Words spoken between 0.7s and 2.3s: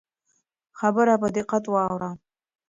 خبره په دقت واوره.